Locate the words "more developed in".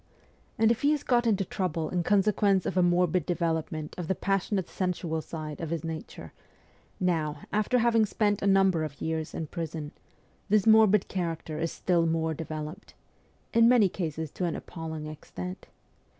12.07-13.69